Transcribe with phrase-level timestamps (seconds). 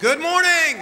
[0.00, 0.80] Good morning.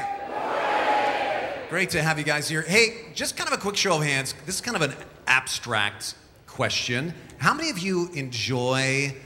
[1.70, 2.60] Great to have you guys here.
[2.60, 4.34] Hey, just kind of a quick show of hands.
[4.44, 4.94] This is kind of an
[5.26, 7.14] abstract question.
[7.38, 9.16] How many of you enjoy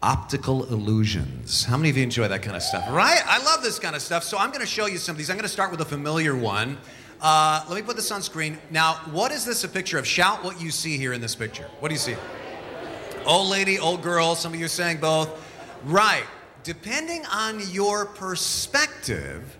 [0.00, 1.64] optical illusions?
[1.64, 2.88] How many of you enjoy that kind of stuff?
[2.88, 3.20] Right?
[3.26, 4.22] I love this kind of stuff.
[4.22, 5.30] So I'm going to show you some of these.
[5.30, 6.78] I'm going to start with a familiar one.
[7.20, 8.56] Uh, let me put this on screen.
[8.70, 10.06] Now, what is this a picture of?
[10.06, 11.68] Shout what you see here in this picture.
[11.80, 12.14] What do you see?
[13.26, 14.36] Old lady, old girl.
[14.36, 15.28] Some of you are saying both.
[15.86, 16.24] Right.
[16.64, 19.58] Depending on your perspective,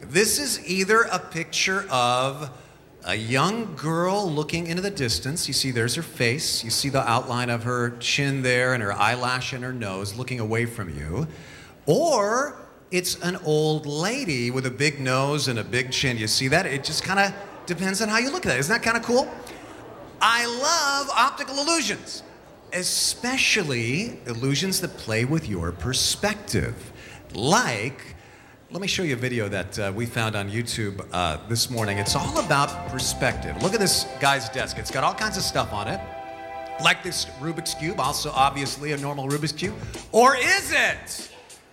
[0.00, 2.50] this is either a picture of
[3.04, 5.46] a young girl looking into the distance.
[5.46, 6.64] You see, there's her face.
[6.64, 10.40] You see the outline of her chin there and her eyelash and her nose looking
[10.40, 11.28] away from you.
[11.86, 12.58] Or
[12.90, 16.18] it's an old lady with a big nose and a big chin.
[16.18, 16.66] You see that?
[16.66, 17.32] It just kind of
[17.66, 18.58] depends on how you look at it.
[18.58, 19.32] Isn't that kind of cool?
[20.20, 22.24] I love optical illusions,
[22.72, 26.92] especially illusions that play with your perspective.
[27.34, 28.14] Like,
[28.70, 31.98] let me show you a video that uh, we found on YouTube uh, this morning.
[31.98, 33.60] It's all about perspective.
[33.62, 34.78] Look at this guy's desk.
[34.78, 36.00] It's got all kinds of stuff on it,
[36.82, 39.74] like this Rubik's Cube, also obviously a normal Rubik's Cube.
[40.12, 41.30] Or is it?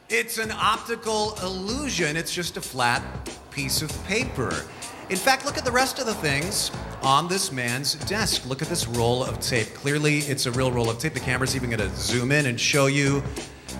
[0.09, 2.15] It's an optical illusion.
[2.15, 3.03] It's just a flat
[3.51, 4.63] piece of paper.
[5.09, 6.69] In fact, look at the rest of the things
[7.01, 8.45] on this man's desk.
[8.45, 9.73] Look at this roll of tape.
[9.73, 11.13] Clearly, it's a real roll of tape.
[11.13, 13.23] The camera's even going to zoom in and show you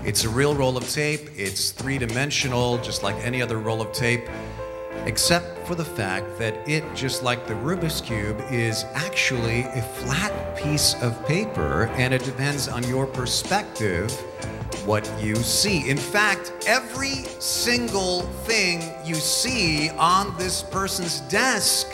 [0.06, 1.30] it's a real roll of tape.
[1.36, 4.30] It's three dimensional, just like any other roll of tape,
[5.06, 10.58] except for the fact that it, just like the Rubik's Cube, is actually a flat
[10.58, 14.18] piece of paper, and it depends on your perspective
[14.88, 15.90] what you see.
[15.90, 21.92] In fact, every single thing you see on this person's desk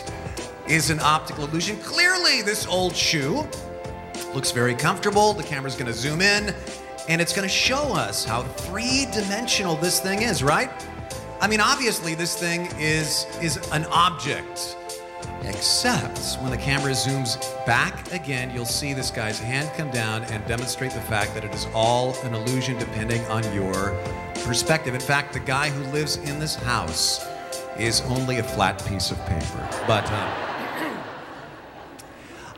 [0.68, 1.76] is an optical illusion.
[1.78, 3.46] Clearly, this old shoe
[4.32, 5.32] looks very comfortable.
[5.32, 6.54] The camera's going to zoom in
[7.08, 10.70] and it's going to show us how three-dimensional this thing is, right?
[11.40, 14.76] I mean, obviously this thing is is an object.
[15.42, 20.46] Except when the camera zooms back again, you'll see this guy's hand come down and
[20.46, 23.96] demonstrate the fact that it is all an illusion depending on your
[24.44, 24.94] perspective.
[24.94, 27.26] In fact, the guy who lives in this house
[27.78, 29.68] is only a flat piece of paper.
[29.86, 30.44] But uh,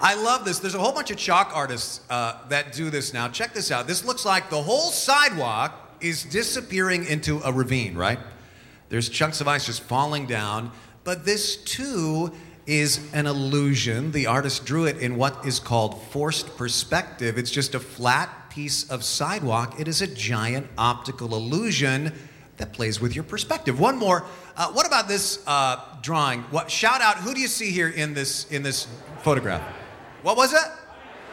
[0.01, 0.59] I love this.
[0.59, 3.29] There's a whole bunch of chalk artists uh, that do this now.
[3.29, 3.87] Check this out.
[3.87, 8.19] This looks like the whole sidewalk is disappearing into a ravine, right?
[8.89, 10.71] There's chunks of ice just falling down.
[11.05, 12.33] But this too
[12.67, 14.13] is an illusion.
[14.13, 17.39] The artist drew it in what is called forced perspective.
[17.39, 19.79] It's just a flat piece of sidewalk.
[19.79, 22.13] It is a giant optical illusion
[22.57, 23.79] that plays with your perspective.
[23.79, 24.25] One more.
[24.57, 26.41] Uh, what about this uh, drawing?
[26.45, 27.19] What, shout out.
[27.19, 28.89] Who do you see here in this in this
[29.23, 29.63] photograph?
[30.23, 30.69] What was it?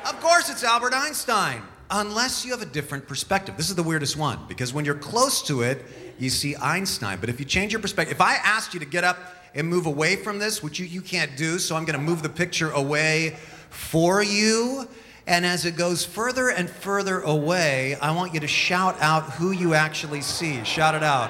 [0.06, 1.62] Of course, it's Albert Einstein.
[1.90, 3.56] Unless you have a different perspective.
[3.56, 5.86] This is the weirdest one because when you're close to it,
[6.18, 7.20] you see Einstein.
[7.20, 9.18] But if you change your perspective, if I asked you to get up
[9.56, 12.24] and move away from this, which you, you can't do, so I'm going to move
[12.24, 13.38] the picture away
[13.70, 14.88] for you.
[15.26, 19.52] And as it goes further and further away, I want you to shout out who
[19.52, 20.64] you actually see.
[20.64, 21.30] Shout it out.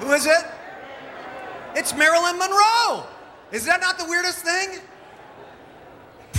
[0.00, 0.44] Who is it?
[1.74, 3.06] It's Marilyn Monroe.
[3.52, 4.80] Is that not the weirdest thing?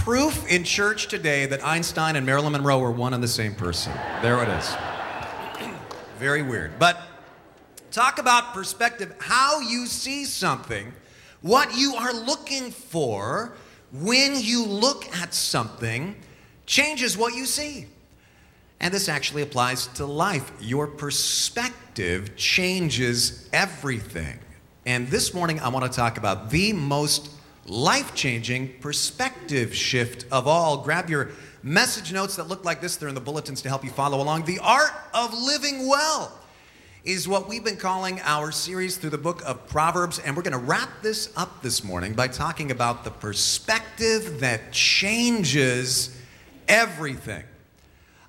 [0.03, 3.93] proof in church today that Einstein and Marilyn Monroe were one and the same person.
[4.23, 4.75] There it is.
[6.17, 6.79] Very weird.
[6.79, 6.99] But
[7.91, 10.93] talk about perspective, how you see something,
[11.41, 13.53] what you are looking for
[13.91, 16.15] when you look at something
[16.65, 17.87] changes what you see.
[18.79, 20.51] And this actually applies to life.
[20.59, 24.39] Your perspective changes everything.
[24.85, 27.29] And this morning, I want to talk about the most
[27.67, 30.77] life changing perspective shift of all.
[30.77, 31.29] Grab your
[31.61, 34.45] message notes that look like this, they're in the bulletins to help you follow along.
[34.45, 36.35] The Art of Living Well
[37.03, 40.19] is what we've been calling our series through the book of Proverbs.
[40.19, 44.71] And we're going to wrap this up this morning by talking about the perspective that
[44.71, 46.15] changes
[46.67, 47.43] everything.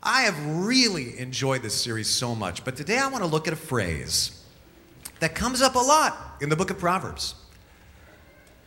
[0.03, 3.53] I have really enjoyed this series so much, but today I want to look at
[3.53, 4.43] a phrase
[5.21, 7.35] that comes up a lot in the book of Proverbs.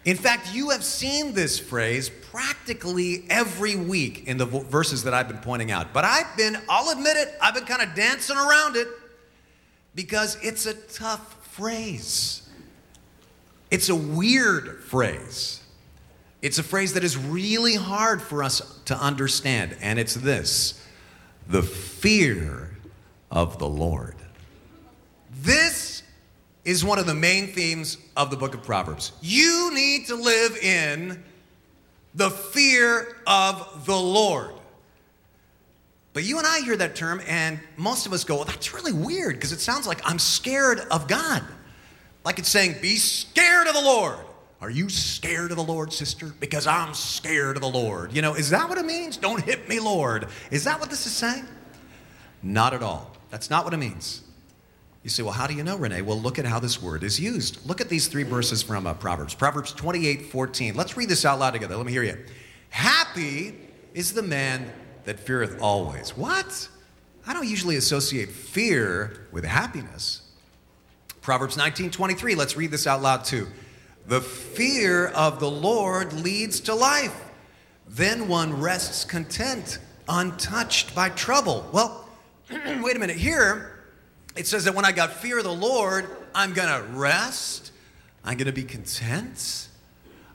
[0.06, 5.28] In fact, you have seen this phrase practically every week in the verses that I've
[5.28, 5.94] been pointing out.
[5.94, 8.88] But I've been, I'll admit it, I've been kind of dancing around it
[9.96, 12.48] because it's a tough phrase.
[13.72, 15.62] It's a weird phrase.
[16.42, 20.82] It's a phrase that is really hard for us to understand, and it's this
[21.48, 22.72] the fear
[23.32, 24.16] of the Lord.
[25.42, 26.04] This
[26.64, 29.12] is one of the main themes of the book of Proverbs.
[29.22, 31.24] You need to live in
[32.16, 34.55] the fear of the Lord.
[36.16, 38.94] But you and I hear that term, and most of us go, well, that's really
[38.94, 41.44] weird because it sounds like I'm scared of God.
[42.24, 44.20] Like it's saying, be scared of the Lord.
[44.62, 46.34] Are you scared of the Lord, sister?
[46.40, 48.14] Because I'm scared of the Lord.
[48.14, 49.18] You know, is that what it means?
[49.18, 50.30] Don't hit me, Lord.
[50.52, 51.46] Is that what this is saying?
[52.42, 53.12] Not at all.
[53.30, 54.22] That's not what it means.
[55.04, 56.02] You say, well, how do you know, Rene?
[56.02, 57.68] Well, look at how this word is used.
[57.68, 59.36] Look at these three verses from uh, Proverbs.
[59.36, 60.76] Proverbs 28 14.
[60.76, 61.76] Let's read this out loud together.
[61.76, 62.18] Let me hear you.
[62.70, 63.54] Happy
[63.94, 64.72] is the man
[65.06, 66.18] that feareth always.
[66.18, 66.68] What?
[67.26, 70.22] I don't usually associate fear with happiness.
[71.22, 72.36] Proverbs 19 23.
[72.36, 73.48] Let's read this out loud too.
[74.08, 77.20] The fear of the Lord leads to life.
[77.88, 81.68] Then one rests content, untouched by trouble.
[81.72, 82.08] Well,
[82.52, 83.16] wait a minute.
[83.16, 83.80] Here,
[84.36, 87.72] it says that when I got fear of the Lord, I'm going to rest,
[88.24, 89.70] I'm going to be content.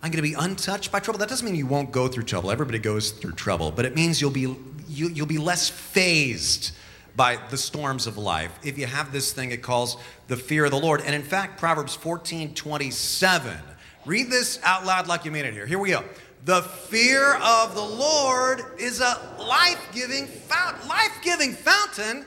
[0.03, 1.19] I'm going to be untouched by trouble.
[1.19, 2.51] That doesn't mean you won't go through trouble.
[2.51, 4.57] Everybody goes through trouble, but it means you'll be
[4.89, 6.73] you, you'll be less fazed
[7.17, 9.97] by the storms of life if you have this thing it calls
[10.29, 11.03] the fear of the Lord.
[11.03, 13.59] And in fact, Proverbs 14 27.
[14.07, 15.67] Read this out loud like you mean it here.
[15.67, 16.03] Here we go.
[16.47, 20.89] The fear of the Lord is a life giving fountain.
[20.89, 22.25] Life giving fountain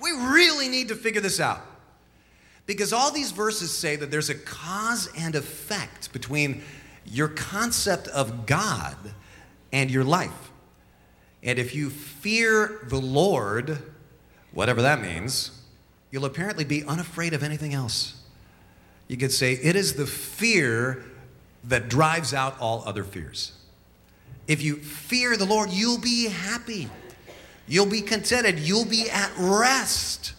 [0.00, 1.60] we really need to figure this out.
[2.66, 6.62] Because all these verses say that there's a cause and effect between
[7.10, 8.96] your concept of God
[9.72, 10.50] and your life.
[11.42, 13.78] And if you fear the Lord,
[14.52, 15.62] whatever that means,
[16.10, 18.20] you'll apparently be unafraid of anything else.
[19.06, 21.04] You could say it is the fear
[21.64, 23.52] that drives out all other fears.
[24.46, 26.88] If you fear the Lord, you'll be happy.
[27.66, 28.58] You'll be contented.
[28.58, 30.32] You'll be at rest.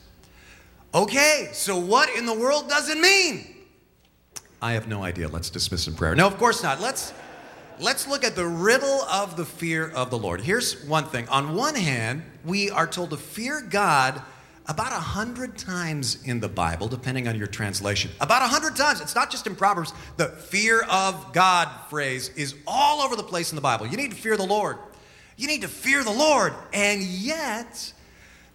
[0.94, 3.49] Okay, so what in the world does it mean?
[4.62, 5.28] I have no idea.
[5.28, 6.16] Let's dismiss in prayer.
[6.16, 6.82] No, of course not.
[6.82, 7.14] Let's
[7.80, 10.42] let's look at the riddle of the fear of the Lord.
[10.42, 11.28] Here's one thing.
[11.30, 14.22] On one hand, we are told to fear God
[14.68, 18.12] about a hundred times in the Bible, depending on your translation.
[18.20, 19.02] About a hundred times.
[19.02, 19.94] It's not just in Proverbs.
[20.18, 23.88] The fear of God phrase is all over the place in the Bible.
[23.88, 24.78] You need to fear the Lord.
[25.38, 26.54] You need to fear the Lord.
[26.74, 27.94] And yet,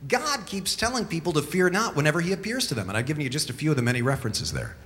[0.07, 2.89] God keeps telling people to fear not whenever He appears to them.
[2.91, 4.77] And I've given you just a few of the many references there.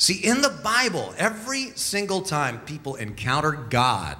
[0.00, 4.16] See, in the Bible, every single time people encounter God,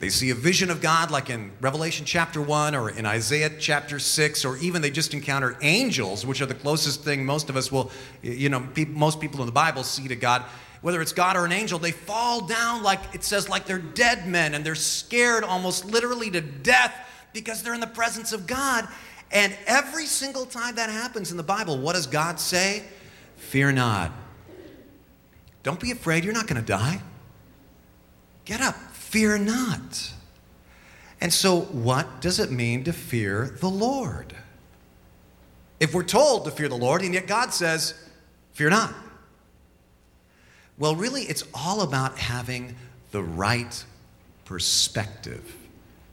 [0.00, 4.00] they see a vision of God, like in Revelation chapter 1 or in Isaiah chapter
[4.00, 7.70] 6, or even they just encounter angels, which are the closest thing most of us
[7.70, 7.92] will,
[8.22, 10.44] you know, most people in the Bible see to God
[10.80, 14.26] whether it's God or an angel, they fall down like it says, like they're dead
[14.26, 16.92] men, and they're scared almost literally to death
[17.32, 18.88] because they're in the presence of God.
[19.30, 22.82] And every single time that happens in the Bible, what does God say?
[23.36, 24.12] Fear not.
[25.68, 27.02] Don't be afraid, you're not going to die.
[28.46, 30.14] Get up, fear not.
[31.20, 34.34] And so, what does it mean to fear the Lord?
[35.78, 37.92] If we're told to fear the Lord, and yet God says,
[38.54, 38.94] Fear not.
[40.78, 42.74] Well, really, it's all about having
[43.10, 43.84] the right
[44.46, 45.54] perspective.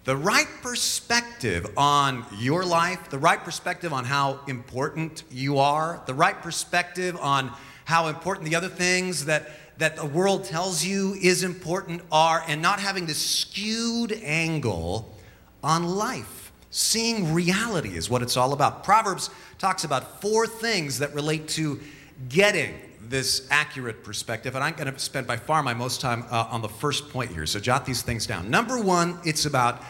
[0.04, 6.13] The right perspective on your life, the right perspective on how important you are, the
[6.13, 7.54] right perspective on
[7.86, 12.62] how important the other things that, that the world tells you is important are, and
[12.62, 15.16] not having this skewed angle
[15.64, 16.52] on life.
[16.70, 18.84] Seeing reality is what it's all about.
[18.84, 21.80] Proverbs talks about four things that relate to
[22.28, 26.48] getting this accurate perspective, and I'm going to spend by far my most time uh,
[26.50, 27.45] on the first point here.
[27.45, 28.50] So jot these things down.
[28.50, 29.81] Number one, it's about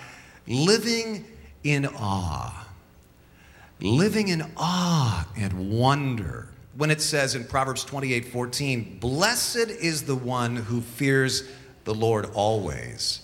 [0.47, 1.25] living
[1.63, 2.67] in awe.
[3.79, 6.49] Living in awe and wonder.
[6.77, 11.43] When it says in Proverbs 28 14, Blessed is the one who fears
[11.85, 13.21] the Lord always.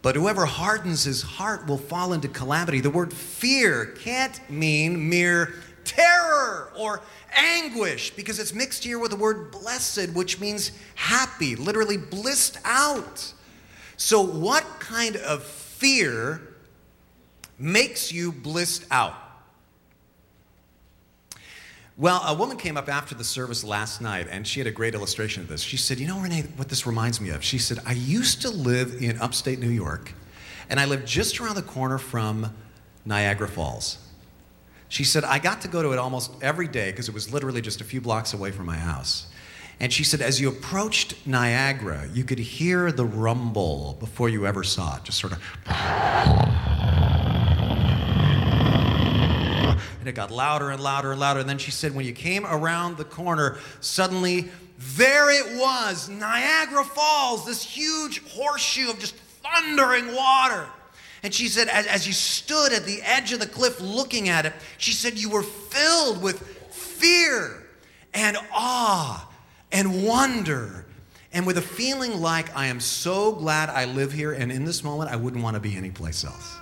[0.00, 2.80] But whoever hardens his heart will fall into calamity.
[2.80, 7.02] The word fear can't mean mere terror or
[7.34, 13.32] anguish because it's mixed here with the word blessed, which means happy, literally blissed out.
[13.96, 16.40] So, what kind of fear
[17.58, 19.23] makes you blissed out?
[21.96, 24.94] Well, a woman came up after the service last night and she had a great
[24.94, 25.62] illustration of this.
[25.62, 27.44] She said, You know, Rene, what this reminds me of?
[27.44, 30.12] She said, I used to live in upstate New York
[30.68, 32.52] and I lived just around the corner from
[33.04, 33.98] Niagara Falls.
[34.88, 37.60] She said, I got to go to it almost every day because it was literally
[37.60, 39.28] just a few blocks away from my house.
[39.78, 44.62] And she said, as you approached Niagara, you could hear the rumble before you ever
[44.64, 45.40] saw it, just sort of.
[50.04, 51.40] And it got louder and louder and louder.
[51.40, 54.50] And then she said, when you came around the corner, suddenly
[54.96, 60.66] there it was Niagara Falls, this huge horseshoe of just thundering water.
[61.22, 64.44] And she said, as, as you stood at the edge of the cliff looking at
[64.44, 67.66] it, she said, you were filled with fear
[68.12, 69.26] and awe
[69.72, 70.84] and wonder
[71.32, 74.84] and with a feeling like I am so glad I live here and in this
[74.84, 76.58] moment I wouldn't want to be anyplace else.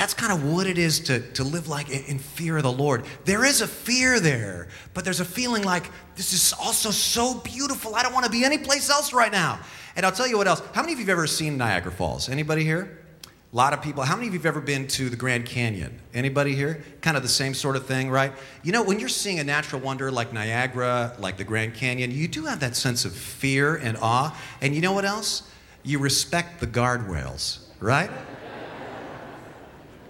[0.00, 3.04] That's kind of what it is to, to live like in, fear of the Lord.
[3.26, 5.84] There is a fear there, but there's a feeling like
[6.16, 7.94] this is also so beautiful.
[7.94, 9.60] I don't want to be anyplace else right now.
[9.96, 10.62] And I'll tell you what else.
[10.72, 12.30] How many of you have ever seen Niagara Falls?
[12.30, 12.98] Anybody here?
[13.26, 14.02] A lot of people.
[14.02, 16.00] How many of you have ever been to the Grand Canyon?
[16.14, 16.82] Anybody here?
[17.02, 18.32] Kind of the same sort of thing, right?
[18.62, 22.26] You know, when you're seeing a natural wonder like Niagara, like the Grand Canyon, you
[22.26, 24.34] do have that sense of fear and awe.
[24.62, 25.42] And you know what else?
[25.82, 28.10] You respect the guardrails, right?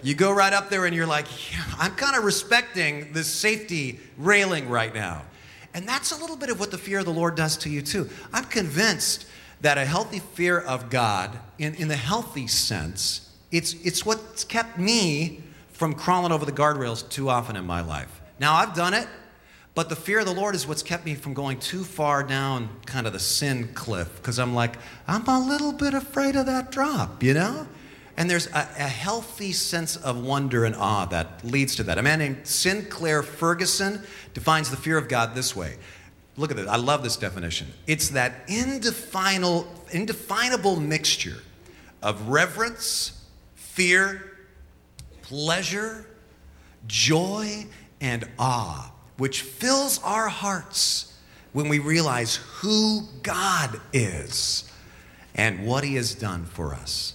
[0.02, 4.00] You go right up there and you're like, yeah, I'm kind of respecting this safety
[4.16, 5.22] railing right now.
[5.74, 7.82] And that's a little bit of what the fear of the Lord does to you,
[7.82, 8.08] too.
[8.32, 9.26] I'm convinced
[9.60, 14.78] that a healthy fear of God, in, in the healthy sense, it's, it's what's kept
[14.78, 15.42] me
[15.72, 18.20] from crawling over the guardrails too often in my life.
[18.38, 19.06] Now, I've done it,
[19.74, 22.68] but the fear of the Lord is what's kept me from going too far down
[22.86, 24.76] kind of the sin cliff because I'm like,
[25.06, 27.66] I'm a little bit afraid of that drop, you know?
[28.20, 31.96] And there's a, a, healthy sense of wonder and awe that leads to that.
[31.96, 34.02] A man named Sinclair Ferguson
[34.34, 35.78] defines the fear of God this way.
[36.36, 36.68] Look at this.
[36.68, 37.68] I love this definition.
[37.86, 41.38] It's that indefinable, indefinable mixture
[42.02, 43.24] of reverence,
[43.54, 44.36] fear,
[45.22, 46.04] pleasure,
[46.86, 47.64] joy,
[48.02, 51.18] and awe, which fills our hearts
[51.54, 54.70] when we realize who God is
[55.34, 57.14] and what He has done for us.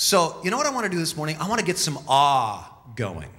[0.00, 1.36] So, you know what I want to do this morning?
[1.40, 3.30] I want to get some awe going.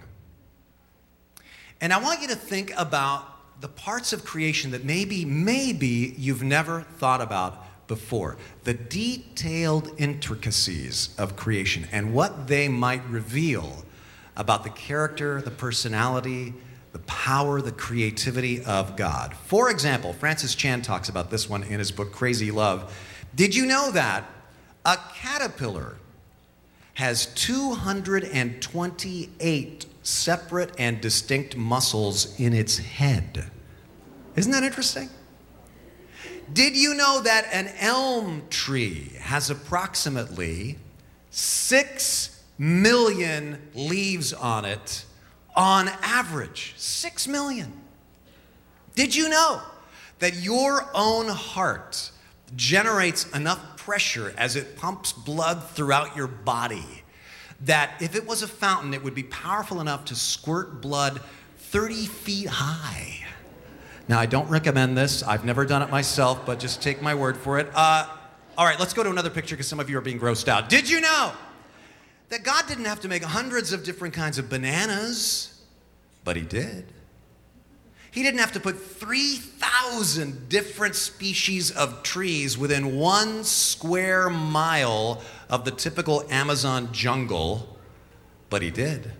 [1.79, 6.43] And I want you to think about the parts of creation that maybe, maybe you've
[6.43, 8.35] never thought about before.
[8.65, 13.85] The detailed intricacies of creation and what they might reveal
[14.35, 16.53] about the character, the personality,
[16.91, 19.33] the power, the creativity of God.
[19.33, 22.93] For example, Francis Chan talks about this one in his book Crazy Love.
[23.33, 24.25] Did you know that
[24.83, 25.95] a caterpillar
[26.99, 33.49] has 228 separate and distinct muscles in its head.
[34.35, 35.09] Isn't that interesting?
[36.51, 40.77] Did you know that an elm tree has approximately
[41.31, 45.05] 6 million leaves on it
[45.55, 46.73] on average?
[46.75, 47.71] 6 million.
[48.95, 49.61] Did you know
[50.19, 52.11] that your own heart
[52.57, 57.03] generates enough pressure as it pumps blood throughout your body
[57.61, 61.21] that if it was a fountain, it would be powerful enough to squirt blood
[61.57, 63.25] 30 feet high.
[64.07, 65.23] Now, I don't recommend this.
[65.23, 67.69] I've never done it myself, but just take my word for it.
[67.73, 68.07] Uh,
[68.57, 70.67] all right, let's go to another picture because some of you are being grossed out.
[70.67, 71.31] Did you know
[72.29, 75.61] that God didn't have to make hundreds of different kinds of bananas,
[76.23, 76.91] but He did?
[78.11, 85.63] He didn't have to put 3,000 different species of trees within one square mile of
[85.65, 87.77] the typical Amazon jungle,
[88.49, 89.11] but he did.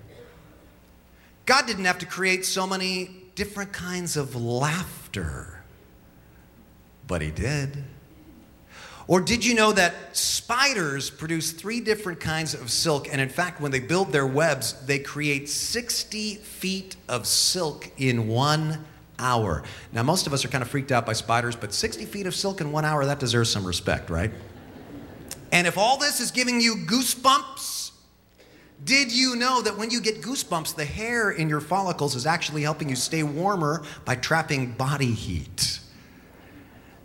[1.45, 5.63] God didn't have to create so many different kinds of laughter,
[7.07, 7.83] but he did.
[9.09, 13.07] Or did you know that spiders produce three different kinds of silk?
[13.11, 18.27] And in fact, when they build their webs, they create 60 feet of silk in
[18.27, 18.85] one
[19.17, 19.63] hour.
[19.91, 22.35] Now, most of us are kind of freaked out by spiders, but 60 feet of
[22.35, 24.29] silk in one hour, that deserves some respect, right?
[25.51, 27.89] And if all this is giving you goosebumps,
[28.83, 32.61] did you know that when you get goosebumps, the hair in your follicles is actually
[32.61, 35.78] helping you stay warmer by trapping body heat?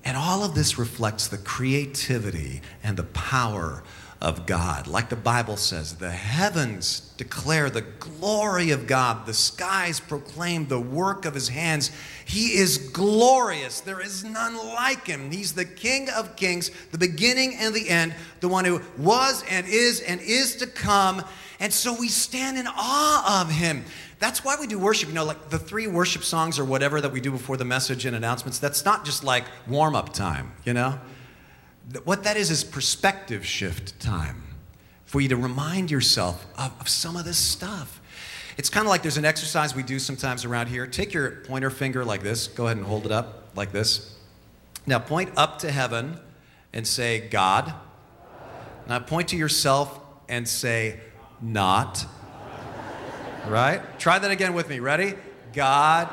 [0.04, 3.82] And all of this reflects the creativity and the power
[4.20, 4.86] of God.
[4.86, 10.80] Like the Bible says, the heavens declare the glory of God, the skies proclaim the
[10.80, 11.90] work of his hands.
[12.24, 13.80] He is glorious.
[13.80, 15.30] There is none like him.
[15.30, 19.66] He's the King of kings, the beginning and the end, the one who was and
[19.66, 21.22] is and is to come.
[21.60, 23.84] And so we stand in awe of him.
[24.24, 25.10] That's why we do worship.
[25.10, 28.06] You know, like the three worship songs or whatever that we do before the message
[28.06, 30.98] and announcements, that's not just like warm up time, you know?
[32.04, 34.42] What that is is perspective shift time
[35.04, 38.00] for you to remind yourself of, of some of this stuff.
[38.56, 40.86] It's kind of like there's an exercise we do sometimes around here.
[40.86, 44.16] Take your pointer finger like this, go ahead and hold it up like this.
[44.86, 46.18] Now point up to heaven
[46.72, 47.74] and say, God.
[48.88, 50.00] Now point to yourself
[50.30, 51.00] and say,
[51.42, 52.06] not.
[53.48, 53.80] Right?
[53.98, 54.80] Try that again with me.
[54.80, 55.14] Ready?
[55.52, 56.08] God,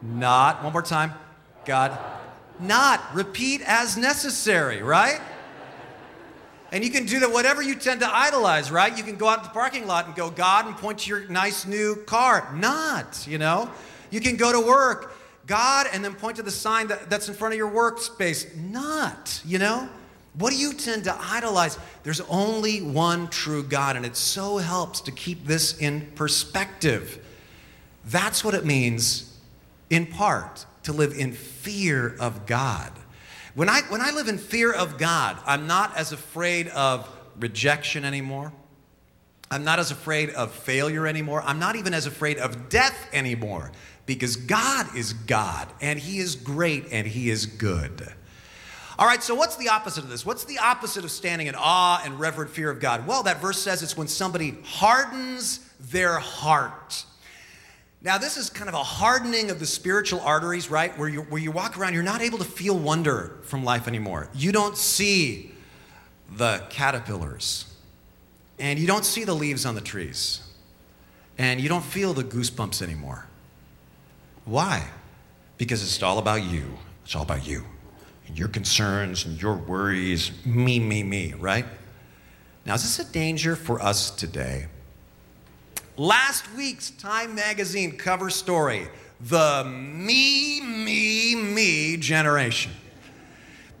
[0.00, 0.62] not.
[0.64, 1.12] One more time.
[1.64, 1.98] God,
[2.58, 3.14] not.
[3.14, 5.20] Repeat as necessary, right?
[6.72, 8.96] And you can do that whatever you tend to idolize, right?
[8.96, 11.28] You can go out to the parking lot and go, God, and point to your
[11.28, 12.50] nice new car.
[12.54, 13.70] Not, you know?
[14.10, 15.14] You can go to work
[15.46, 18.56] God and then point to the sign that, that's in front of your workspace.
[18.56, 19.88] Not, you know?
[20.34, 21.78] What do you tend to idolize?
[22.04, 27.24] There's only one true God, and it so helps to keep this in perspective.
[28.04, 29.36] That's what it means,
[29.90, 32.92] in part, to live in fear of God.
[33.54, 37.08] When I, when I live in fear of God, I'm not as afraid of
[37.38, 38.52] rejection anymore.
[39.50, 41.42] I'm not as afraid of failure anymore.
[41.44, 43.70] I'm not even as afraid of death anymore
[44.06, 48.14] because God is God and He is great and He is good.
[49.02, 50.24] All right, so what's the opposite of this?
[50.24, 53.04] What's the opposite of standing in awe and reverent fear of God?
[53.04, 55.58] Well, that verse says it's when somebody hardens
[55.90, 57.04] their heart.
[58.00, 60.96] Now, this is kind of a hardening of the spiritual arteries, right?
[60.96, 64.28] Where you, where you walk around, you're not able to feel wonder from life anymore.
[64.34, 65.50] You don't see
[66.36, 67.64] the caterpillars,
[68.60, 70.48] and you don't see the leaves on the trees,
[71.38, 73.26] and you don't feel the goosebumps anymore.
[74.44, 74.90] Why?
[75.58, 76.78] Because it's all about you.
[77.04, 77.64] It's all about you
[78.34, 81.66] your concerns and your worries, me, me, me, right?
[82.64, 84.66] Now, is this a danger for us today?
[85.96, 88.88] Last week's Time Magazine cover story
[89.20, 92.72] the me, me, me generation.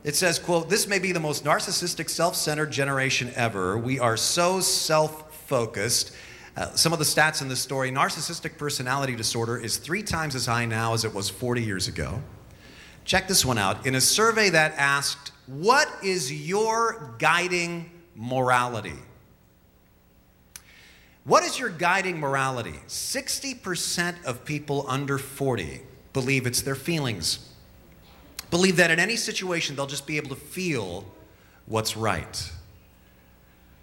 [0.04, 3.76] It says, quote, this may be the most narcissistic, self-centered generation ever.
[3.76, 6.14] We are so self-focused.
[6.56, 10.46] Uh, some of the stats in this story, narcissistic personality disorder is three times as
[10.46, 12.20] high now as it was 40 years ago.
[13.04, 13.86] Check this one out.
[13.86, 18.94] In a survey that asked, what is your guiding morality?
[21.24, 22.74] What is your guiding morality?
[22.88, 25.82] 60% of people under 40
[26.12, 27.48] believe it's their feelings,
[28.50, 31.04] believe that in any situation they'll just be able to feel
[31.66, 32.50] what's right.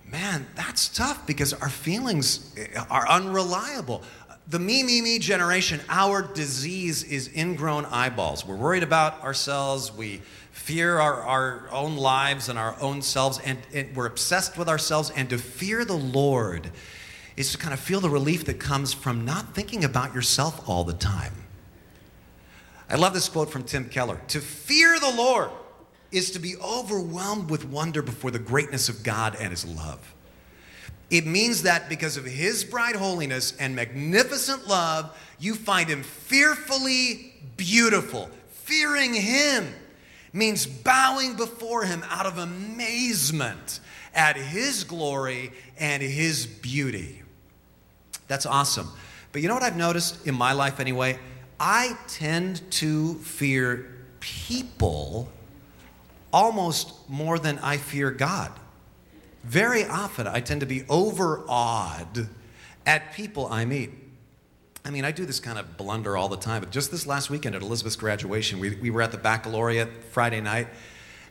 [0.06, 4.04] Man, that's tough because our feelings eh, are unreliable.
[4.50, 8.44] The me, me, me generation, our disease is ingrown eyeballs.
[8.44, 9.94] We're worried about ourselves.
[9.94, 14.68] We fear our, our own lives and our own selves, and, and we're obsessed with
[14.68, 15.12] ourselves.
[15.12, 16.72] And to fear the Lord
[17.38, 20.84] is to kind of feel the relief that comes from not thinking about yourself all
[20.84, 21.34] the time.
[22.90, 25.52] I love this quote from Tim Keller To fear the Lord
[26.12, 30.16] is to be overwhelmed with wonder before the greatness of God and His love.
[31.10, 37.34] It means that because of His bright holiness and magnificent love, you find Him fearfully
[37.58, 38.30] beautiful.
[38.50, 39.74] Fearing Him
[40.34, 43.80] means bowing before Him out of amazement
[44.14, 47.24] at His glory and His beauty.
[48.28, 48.90] That's awesome.
[49.32, 51.18] But you know what I've noticed in my life anyway?
[51.60, 55.30] I tend to fear people
[56.32, 58.52] almost more than I fear God.
[59.44, 62.30] Very often, I tend to be overawed
[62.86, 63.92] at people I meet.
[64.86, 67.30] I mean, I do this kind of blunder all the time, but just this last
[67.30, 70.68] weekend at Elizabeth's graduation, we, we were at the baccalaureate Friday night,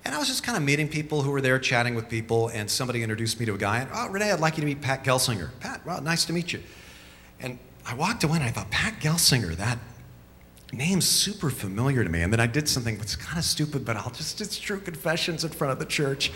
[0.04, 2.70] and I was just kind of meeting people who were there, chatting with people, and
[2.70, 3.80] somebody introduced me to a guy.
[3.80, 5.50] And, oh, Rene, I'd like you to meet Pat Gelsinger.
[5.60, 6.62] Pat, well, nice to meet you.
[7.40, 9.78] And I walked away and I thought, Pat Gelsinger, that
[10.72, 12.22] name's super familiar to me.
[12.22, 15.44] And then I did something that's kind of stupid, but I'll just, it's true confessions
[15.44, 16.30] in front of the church.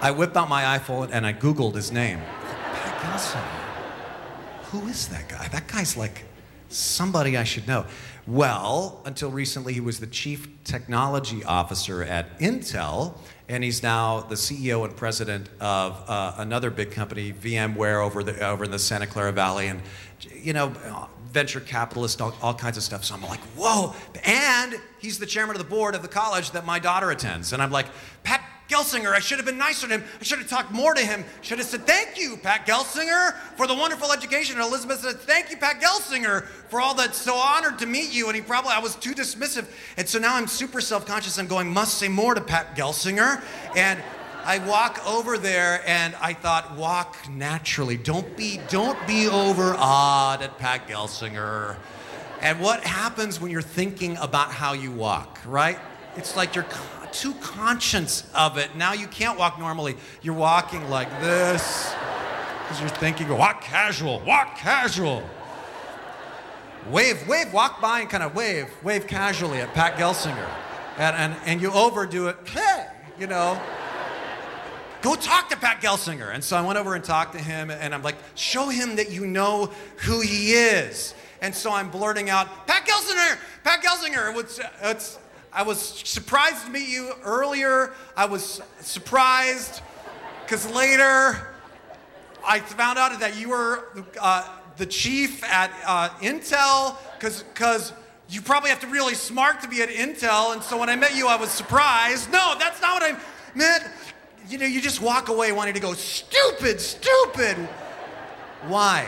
[0.00, 2.18] I whipped out my iPhone and I Googled his name.
[2.18, 3.70] Pat Gelsinger.
[4.70, 5.48] Who is that guy?
[5.48, 6.24] That guy's like
[6.68, 7.86] somebody I should know.
[8.26, 13.14] Well, until recently, he was the chief technology officer at Intel,
[13.48, 18.46] and he's now the CEO and president of uh, another big company, VMware, over, the,
[18.46, 19.66] over in the Santa Clara Valley.
[19.66, 19.80] And,
[20.32, 20.72] you know,
[21.32, 23.04] venture capitalist, all, all, kinds of stuff.
[23.04, 23.94] So I'm like, whoa.
[24.24, 27.52] And he's the chairman of the board of the college that my daughter attends.
[27.52, 27.86] And I'm like,
[28.24, 30.04] Pat Gelsinger, I should have been nicer to him.
[30.20, 31.24] I should have talked more to him.
[31.42, 34.56] Should have said, thank you, Pat Gelsinger, for the wonderful education.
[34.56, 37.14] And Elizabeth said, thank you, Pat Gelsinger, for all that.
[37.14, 38.28] So honored to meet you.
[38.28, 39.66] And he probably, I was too dismissive.
[39.96, 41.38] And so now I'm super self conscious.
[41.38, 43.42] I'm going, must say more to Pat Gelsinger.
[43.76, 44.00] And
[44.44, 47.96] I walk over there and I thought, walk naturally.
[47.96, 51.76] Don't be, don't be overawed at Pat Gelsinger.
[52.40, 55.78] And what happens when you're thinking about how you walk, right?
[56.16, 56.66] It's like you're
[57.12, 58.74] too conscious of it.
[58.76, 59.96] Now you can't walk normally.
[60.22, 61.92] You're walking like this
[62.62, 65.22] because you're thinking, walk casual, walk casual.
[66.88, 70.48] Wave, wave, walk by and kind of wave, wave casually at Pat Gelsinger.
[70.96, 72.86] And, and, and you overdo it, hey,
[73.18, 73.60] you know
[75.02, 76.32] go talk to Pat Gelsinger.
[76.32, 79.10] And so I went over and talked to him, and I'm like, show him that
[79.10, 81.14] you know who he is.
[81.42, 85.18] And so I'm blurting out, Pat Gelsinger, Pat Gelsinger.
[85.52, 87.92] I was surprised to meet you earlier.
[88.16, 89.80] I was surprised
[90.44, 91.48] because later
[92.46, 93.88] I found out that you were
[94.20, 97.92] uh, the chief at uh, Intel because
[98.28, 100.96] you probably have to be really smart to be at Intel, and so when I
[100.96, 102.30] met you, I was surprised.
[102.30, 103.18] No, that's not what I
[103.54, 103.84] meant.
[104.50, 107.56] You know, you just walk away wanting to go, stupid, stupid.
[108.66, 109.06] Why?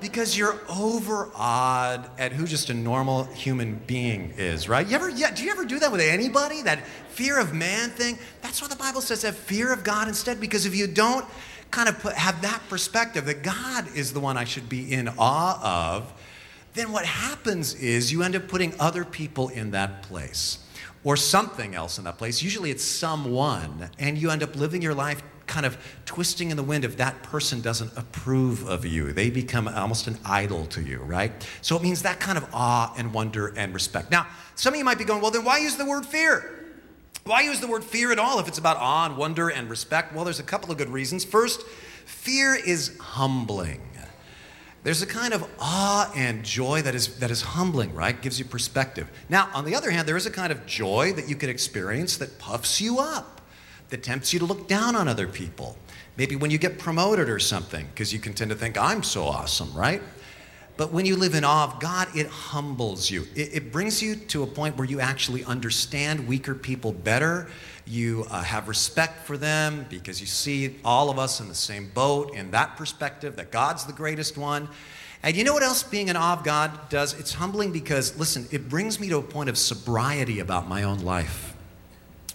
[0.00, 4.84] Because you're overawed at who just a normal human being is, right?
[4.84, 6.62] You ever, yeah, do you ever do that with anybody?
[6.62, 8.18] That fear of man thing?
[8.42, 11.24] That's what the Bible says, have fear of God instead, because if you don't
[11.70, 15.08] kind of put, have that perspective that God is the one I should be in
[15.16, 16.12] awe of,
[16.74, 20.58] then what happens is you end up putting other people in that place
[21.04, 22.42] or something else in that place.
[22.42, 26.62] Usually it's someone, and you end up living your life kind of twisting in the
[26.62, 29.12] wind if that person doesn't approve of you.
[29.12, 31.32] They become almost an idol to you, right?
[31.60, 34.10] So it means that kind of awe and wonder and respect.
[34.10, 36.68] Now, some of you might be going, well, then why use the word fear?
[37.24, 40.14] Why use the word fear at all if it's about awe and wonder and respect?
[40.14, 41.24] Well, there's a couple of good reasons.
[41.24, 41.66] First,
[42.06, 43.80] fear is humbling.
[44.82, 48.20] There's a kind of awe and joy that is, that is humbling, right?
[48.20, 49.08] Gives you perspective.
[49.28, 52.16] Now, on the other hand, there is a kind of joy that you can experience
[52.16, 53.42] that puffs you up,
[53.90, 55.76] that tempts you to look down on other people.
[56.16, 59.24] Maybe when you get promoted or something, because you can tend to think, I'm so
[59.24, 60.02] awesome, right?
[60.78, 63.26] But when you live in awe of God, it humbles you.
[63.34, 67.48] It, it brings you to a point where you actually understand weaker people better
[67.90, 71.90] you uh, have respect for them because you see all of us in the same
[71.92, 74.68] boat in that perspective that God's the greatest one.
[75.22, 77.18] And you know what else being in awe of God does?
[77.18, 81.00] It's humbling because, listen, it brings me to a point of sobriety about my own
[81.00, 81.54] life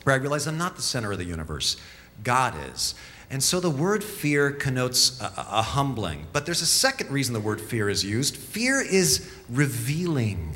[0.04, 1.78] where I realize I'm not the center of the universe,
[2.24, 2.94] God is.
[3.32, 6.28] And so the word fear connotes a, a, humbling.
[6.32, 10.56] But there's a second reason the word fear is used fear is revealing.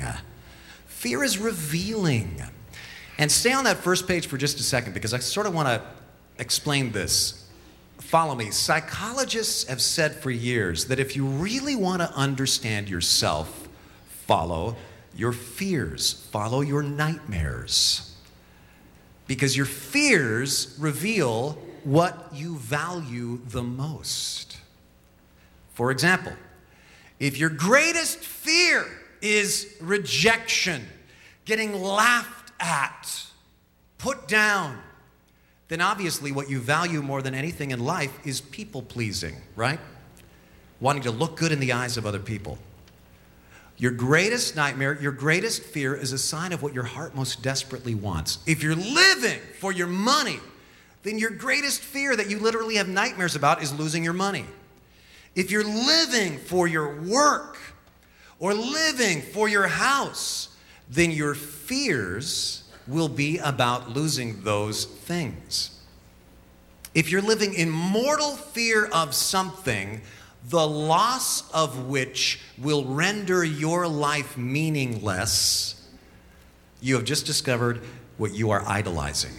[0.86, 2.40] Fear is revealing.
[3.20, 5.68] And stay on that first page for just a second because I sort of want
[5.68, 5.82] to
[6.38, 7.46] explain this.
[7.98, 8.50] Follow me.
[8.50, 13.68] Psychologists have said for years that if you really want to understand yourself,
[14.26, 14.74] follow
[15.14, 18.16] your fears, follow your nightmares.
[19.26, 24.56] Because your fears reveal what you value the most.
[25.74, 26.32] For example,
[27.18, 28.86] if your greatest fear
[29.20, 30.86] is rejection,
[31.44, 33.26] getting laughed at,
[33.98, 34.78] put down,
[35.68, 39.80] then obviously what you value more than anything in life is people pleasing, right?
[40.80, 42.58] Wanting to look good in the eyes of other people.
[43.76, 47.94] Your greatest nightmare, your greatest fear is a sign of what your heart most desperately
[47.94, 48.38] wants.
[48.46, 50.38] If you're living for your money,
[51.02, 54.44] then your greatest fear that you literally have nightmares about is losing your money.
[55.34, 57.56] If you're living for your work
[58.38, 60.49] or living for your house,
[60.90, 65.78] then your fears will be about losing those things.
[66.94, 70.02] If you're living in mortal fear of something,
[70.48, 75.88] the loss of which will render your life meaningless,
[76.80, 77.80] you have just discovered
[78.16, 79.32] what you are idolizing.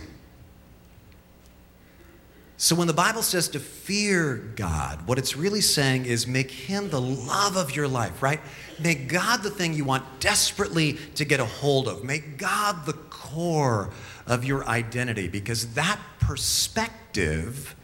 [2.61, 6.91] So when the Bible says to fear God, what it's really saying is make Him
[6.91, 8.39] the love of your life, right?
[8.79, 12.03] Make God the thing you want desperately to get a hold of.
[12.03, 13.89] Make God the core
[14.27, 17.75] of your identity because that perspective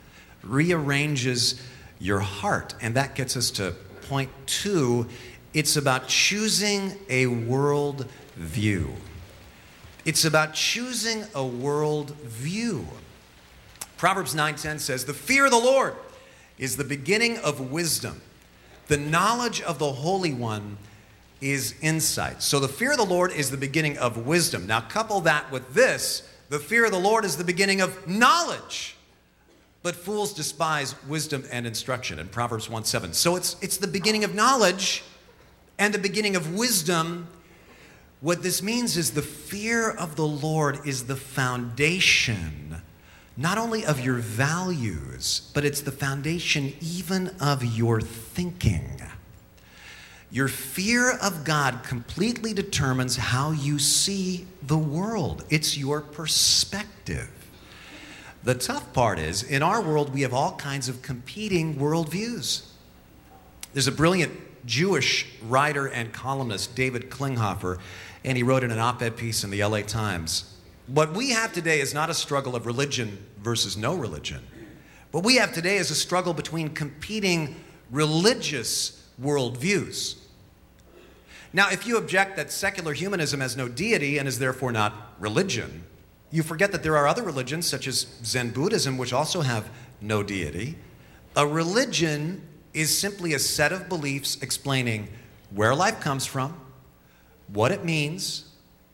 [0.44, 1.60] rearranges
[1.98, 2.76] your heart.
[2.80, 5.08] And that gets us to point two
[5.56, 8.94] it's about choosing a world view.
[10.06, 12.86] It's about choosing a world view.
[13.98, 15.96] Proverbs 9:10 says, "The fear of the Lord
[16.58, 18.22] is the beginning of wisdom.
[18.88, 20.78] The knowledge of the Holy One
[21.42, 24.68] is insight." So the fear of the Lord is the beginning of wisdom.
[24.68, 28.96] Now couple that with this, the fear of the Lord is the beginning of knowledge.
[29.84, 33.14] But fools despise wisdom and instruction in Proverbs 1:7.
[33.14, 35.04] So it's it's the beginning of knowledge
[35.80, 37.28] and the beginning of wisdom.
[38.20, 42.82] What this means is the fear of the Lord is the foundation
[43.38, 49.00] not only of your values, but it's the foundation even of your thinking.
[50.32, 57.30] Your fear of God completely determines how you see the world, it's your perspective.
[58.44, 62.66] The tough part is, in our world, we have all kinds of competing worldviews.
[63.74, 64.34] There's a brilliant
[64.66, 67.80] Jewish writer and columnist, David Klinghoffer,
[68.24, 70.57] and he wrote in an op ed piece in the LA Times
[70.88, 74.42] what we have today is not a struggle of religion versus no religion.
[75.12, 77.56] What we have today is a struggle between competing
[77.92, 80.18] religious worldviews.
[81.54, 85.84] Now, if you object that secular humanism has no deity and is therefore not religion,
[86.32, 89.70] you forget that there are other religions, such as Zen Buddhism, which also have
[90.02, 90.78] no deity.
[91.36, 92.42] A religion
[92.74, 95.08] is simply a set of beliefs explaining
[95.52, 96.60] where life comes from,
[97.48, 98.47] what it means,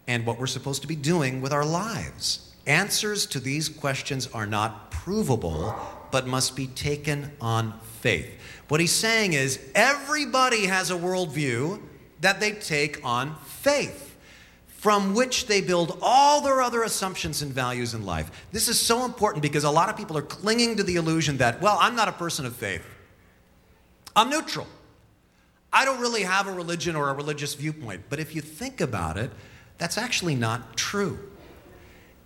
[0.08, 2.52] and what we're supposed to be doing with our lives.
[2.66, 5.76] Answers to these questions are not provable,
[6.12, 8.30] but must be taken on faith.
[8.70, 11.82] What he's saying is everybody has a worldview
[12.22, 14.16] that they take on faith,
[14.68, 18.32] from which they build all their other assumptions and values in life.
[18.52, 21.62] This is so important because a lot of people are clinging to the illusion that,
[21.62, 22.86] well, I'm not a person of faith,
[24.16, 24.68] I'm neutral.
[25.76, 28.04] I don't really have a religion or a religious viewpoint.
[28.08, 29.32] But if you think about it,
[29.78, 31.20] that's actually not true.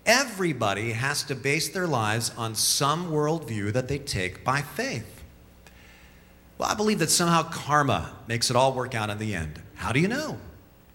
[0.06, 5.24] Everybody has to base their lives on some worldview that they take by faith.
[6.58, 9.62] Well, I believe that somehow karma makes it all work out in the end.
[9.76, 10.38] How do you know?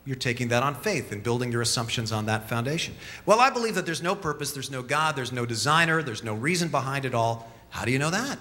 [0.05, 2.95] You're taking that on faith and building your assumptions on that foundation.
[3.25, 6.35] Well, I believe that there's no purpose, there's no God, there's no designer, there's no
[6.35, 7.53] reason behind it all.
[7.71, 8.39] How do you know that?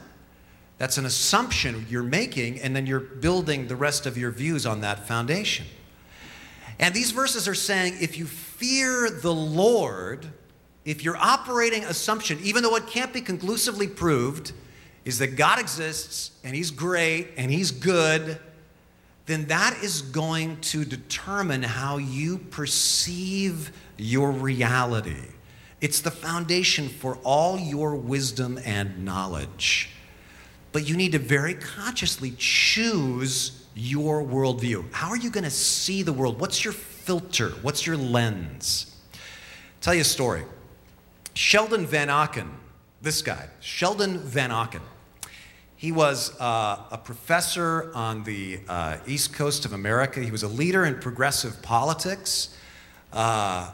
[0.79, 4.81] That's an assumption you're making, and then you're building the rest of your views on
[4.81, 5.67] that foundation.
[6.79, 10.27] And these verses are saying if you fear the Lord,
[10.85, 14.53] if your operating assumption, even though it can't be conclusively proved,
[15.05, 18.39] is that God exists and He's great and He's good,
[19.25, 25.27] then that is going to determine how you perceive your reality.
[25.79, 29.89] It's the foundation for all your wisdom and knowledge.
[30.71, 34.91] But you need to very consciously choose your worldview.
[34.91, 36.39] How are you going to see the world?
[36.39, 37.49] What's your filter?
[37.61, 38.95] What's your lens?
[39.81, 40.43] Tell you a story.
[41.33, 42.49] Sheldon Vanauken,
[43.01, 44.81] this guy, Sheldon Vanauken,
[45.81, 50.19] he was uh, a professor on the uh, East Coast of America.
[50.19, 52.55] He was a leader in progressive politics.
[53.11, 53.71] Uh,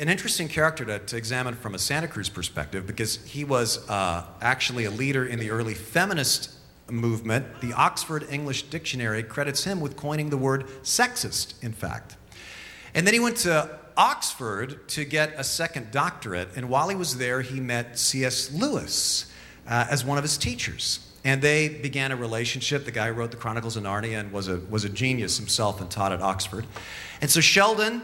[0.00, 4.24] an interesting character to, to, examine from a Santa Cruz perspective because he was uh,
[4.40, 6.52] actually a leader in the early feminist
[6.90, 7.60] movement.
[7.60, 12.16] The Oxford English Dictionary credits him with coining the word sexist, in fact.
[12.94, 17.18] And then he went to Oxford to get a second doctorate, and while he was
[17.18, 18.52] there, he met C.S.
[18.52, 19.30] Lewis
[19.66, 21.08] uh, as one of his teachers.
[21.24, 22.84] And they began a relationship.
[22.84, 25.80] The guy who wrote the Chronicles of Narnia and was a, was a genius himself
[25.80, 26.66] and taught at Oxford.
[27.20, 28.02] And so Sheldon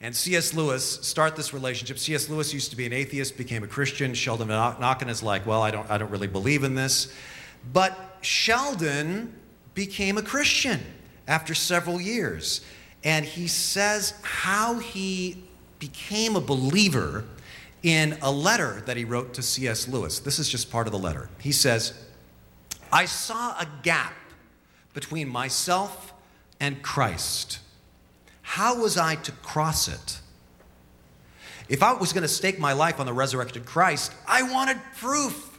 [0.00, 0.54] and C.S.
[0.54, 1.98] Lewis start this relationship.
[1.98, 2.28] C.S.
[2.28, 4.14] Lewis used to be an atheist, became a Christian.
[4.14, 7.12] Sheldon Van is like, well, I don't, I don't really believe in this.
[7.72, 9.34] But Sheldon
[9.74, 10.80] became a Christian
[11.26, 12.60] after several years.
[13.04, 15.42] And he says how he
[15.78, 17.24] became a believer
[17.82, 19.88] in a letter that he wrote to C.S.
[19.88, 20.20] Lewis.
[20.20, 21.28] This is just part of the letter.
[21.40, 21.94] He says,
[22.92, 24.14] I saw a gap
[24.94, 26.12] between myself
[26.60, 27.58] and Christ.
[28.42, 30.20] How was I to cross it?
[31.68, 35.58] If I was going to stake my life on the resurrected Christ, I wanted proof.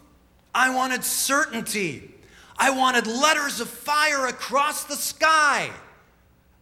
[0.54, 2.13] I wanted certainty.
[2.58, 5.70] I wanted letters of fire across the sky.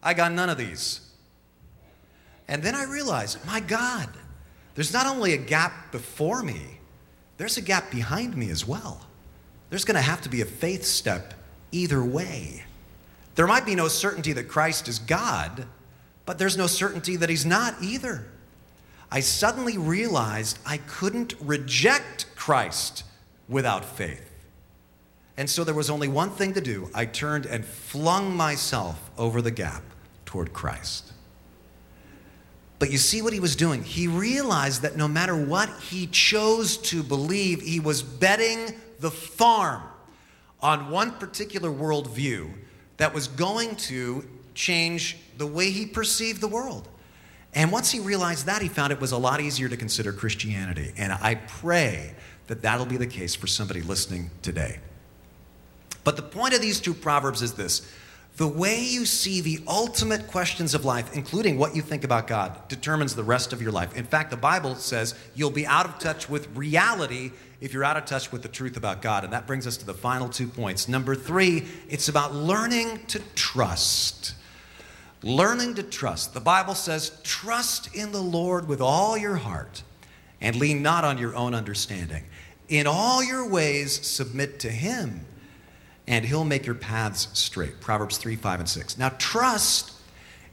[0.02, 1.02] I got none of these.
[2.48, 4.10] And then I realized, my God,
[4.76, 6.80] there's not only a gap before me,
[7.38, 9.06] there's a gap behind me as well.
[9.70, 11.34] There's going to have to be a faith step
[11.72, 12.64] either way.
[13.36, 15.66] There might be no certainty that Christ is God,
[16.26, 18.26] but there's no certainty that He's not either.
[19.12, 23.04] I suddenly realized I couldn't reject Christ
[23.50, 24.31] without faith.
[25.42, 26.88] And so there was only one thing to do.
[26.94, 29.82] I turned and flung myself over the gap
[30.24, 31.14] toward Christ.
[32.78, 33.82] But you see what he was doing?
[33.82, 39.82] He realized that no matter what he chose to believe, he was betting the farm
[40.62, 42.54] on one particular worldview
[42.98, 44.24] that was going to
[44.54, 46.88] change the way he perceived the world.
[47.56, 50.94] And once he realized that, he found it was a lot easier to consider Christianity.
[50.98, 52.14] And I pray
[52.46, 54.78] that that'll be the case for somebody listening today.
[56.04, 57.88] But the point of these two proverbs is this
[58.38, 62.68] the way you see the ultimate questions of life, including what you think about God,
[62.70, 63.96] determines the rest of your life.
[63.96, 67.98] In fact, the Bible says you'll be out of touch with reality if you're out
[67.98, 69.26] of touch with the truth about God.
[69.26, 70.88] And that brings us to the final two points.
[70.88, 74.34] Number three, it's about learning to trust.
[75.22, 76.34] Learning to trust.
[76.34, 79.84] The Bible says, trust in the Lord with all your heart
[80.40, 82.24] and lean not on your own understanding.
[82.70, 85.26] In all your ways, submit to Him
[86.12, 87.80] and he'll make your paths straight.
[87.80, 88.98] Proverbs 3, 5, and 6.
[88.98, 89.94] Now, trust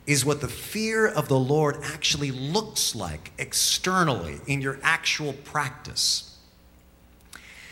[0.06, 6.38] is what the fear of the Lord actually looks like externally in your actual practice.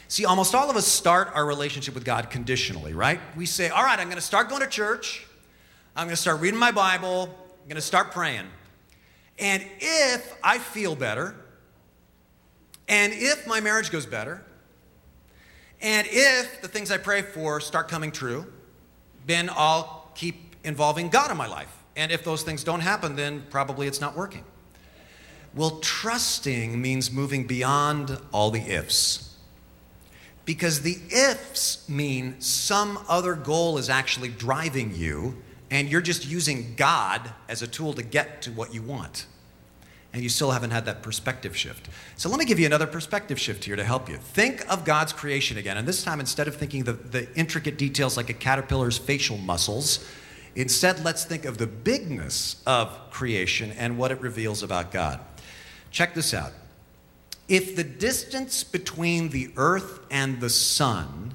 [0.08, 3.20] See, almost all of us start our relationship with God conditionally, right?
[3.36, 5.24] We say, All right, I'm going to start going to church.
[5.94, 7.22] I'm going to start reading my Bible.
[7.62, 8.46] I'm going to start praying.
[9.38, 11.36] And if I feel better,
[12.88, 14.44] and if my marriage goes better,
[15.80, 18.46] and if the things I pray for start coming true,
[19.26, 21.72] then I'll keep involving God in my life.
[21.96, 24.44] And if those things don't happen, then probably it's not working.
[25.54, 29.34] Well, trusting means moving beyond all the ifs.
[30.44, 36.74] Because the ifs mean some other goal is actually driving you, and you're just using
[36.76, 39.26] God as a tool to get to what you want.
[40.12, 41.88] And you still haven't had that perspective shift.
[42.16, 44.16] So let me give you another perspective shift here to help you.
[44.16, 45.76] Think of God's creation again.
[45.76, 50.06] And this time, instead of thinking the, the intricate details like a caterpillar's facial muscles,
[50.54, 55.20] instead let's think of the bigness of creation and what it reveals about God.
[55.90, 56.52] Check this out.
[57.48, 61.34] If the distance between the Earth and the Sun,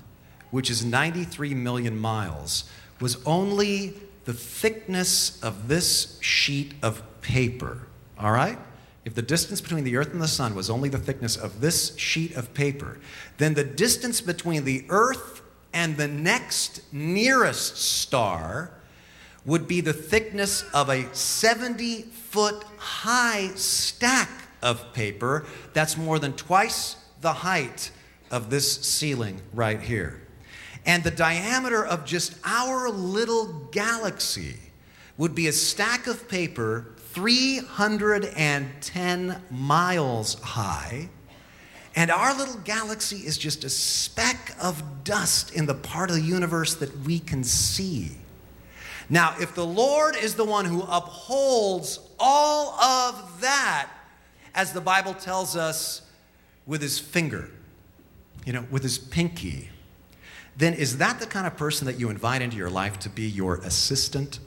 [0.50, 2.66] which is 93 million miles,
[3.00, 3.94] was only
[4.26, 7.88] the thickness of this sheet of paper,
[8.22, 8.58] all right?
[9.04, 11.98] If the distance between the Earth and the Sun was only the thickness of this
[11.98, 13.00] sheet of paper,
[13.38, 15.42] then the distance between the Earth
[15.74, 18.72] and the next nearest star
[19.46, 24.30] would be the thickness of a 70 foot high stack
[24.62, 25.46] of paper.
[25.74, 27.92] That's more than twice the height
[28.30, 30.22] of this ceiling right here.
[30.86, 34.58] And the diameter of just our little galaxy
[35.18, 41.10] would be a stack of paper 310 miles high.
[41.96, 46.22] And our little galaxy is just a speck of dust in the part of the
[46.22, 48.12] universe that we can see.
[49.10, 53.90] Now, if the Lord is the one who upholds all of that,
[54.56, 56.04] as the Bible tells us,
[56.66, 57.50] with his finger,
[58.46, 59.70] you know, with his pinky,
[60.56, 63.24] then is that the kind of person that you invite into your life to be
[63.24, 64.40] your assistant?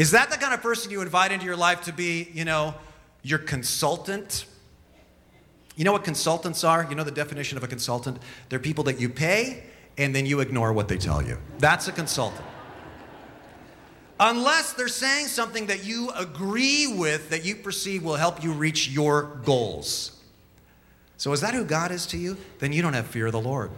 [0.00, 2.74] Is that the kind of person you invite into your life to be, you know,
[3.22, 4.46] your consultant?
[5.76, 6.86] You know what consultants are?
[6.88, 8.16] You know the definition of a consultant?
[8.48, 9.64] They're people that you pay
[9.98, 11.36] and then you ignore what they tell you.
[11.58, 12.46] That's a consultant
[14.20, 18.88] unless they're saying something that you agree with that you perceive will help you reach
[18.88, 20.20] your goals.
[21.16, 22.36] So, is that who God is to you?
[22.60, 23.70] Then you don't have fear of the Lord.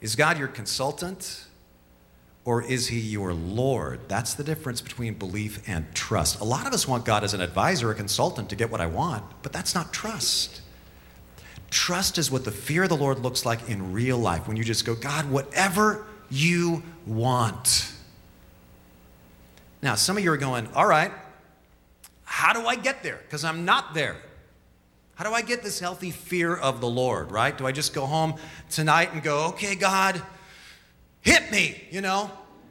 [0.00, 1.44] Is God your consultant
[2.44, 4.00] or is he your Lord?
[4.08, 6.40] That's the difference between belief and trust.
[6.40, 8.86] A lot of us want God as an advisor, a consultant to get what I
[8.86, 10.60] want, but that's not trust.
[11.70, 14.64] Trust is what the fear of the Lord looks like in real life when you
[14.64, 17.90] just go, God, whatever you want.
[19.82, 21.12] Now, some of you are going, all right,
[22.24, 23.18] how do I get there?
[23.24, 24.16] Because I'm not there.
[25.14, 27.56] How do I get this healthy fear of the Lord, right?
[27.56, 28.34] Do I just go home
[28.70, 30.20] tonight and go, okay, God,
[31.24, 32.30] hit me, you know?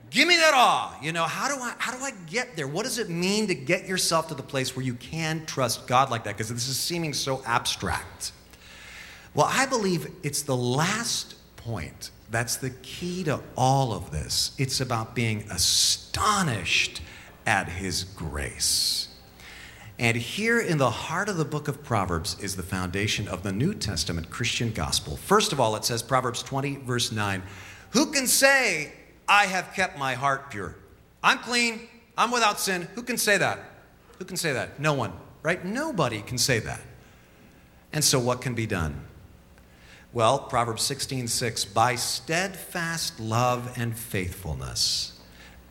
[0.10, 0.96] Give me that awe.
[1.02, 2.68] You know, how do I how do I get there?
[2.68, 6.12] What does it mean to get yourself to the place where you can trust God
[6.12, 6.38] like that?
[6.38, 8.32] Because this is seeming so abstract.
[9.34, 14.52] Well, I believe it's the last point that's the key to all of this.
[14.60, 17.02] It's about being astonished
[17.48, 19.10] at His grace.
[20.00, 23.52] And here in the heart of the book of Proverbs is the foundation of the
[23.52, 25.18] New Testament Christian gospel.
[25.18, 27.44] First of all, it says, Proverbs 20, verse 9,
[27.94, 28.92] Who can say,
[29.28, 30.76] I have kept my heart pure?
[31.24, 32.88] I'm clean, I'm without sin.
[32.96, 33.60] Who can say that?
[34.20, 34.80] Who can say that?
[34.80, 35.64] No one, right?
[35.64, 36.82] Nobody can say that.
[37.92, 39.06] And so, what can be done?
[40.12, 45.20] Well, Proverbs 16, 6, by steadfast love and faithfulness,